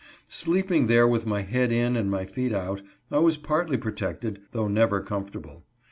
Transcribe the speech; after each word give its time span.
Sleeping 0.29 0.87
there 0.87 1.07
with 1.07 1.27
my 1.27 1.43
head 1.43 1.71
in 1.71 1.95
and 1.95 2.09
my 2.09 2.25
feet 2.25 2.53
out, 2.53 2.81
I 3.11 3.19
was 3.19 3.37
partly 3.37 3.77
protected, 3.77 4.41
though 4.51 4.67
never 4.67 4.99
com 4.99 5.27
fortable. 5.27 5.61